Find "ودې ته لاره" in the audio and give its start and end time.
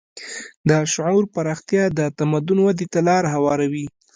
2.63-3.29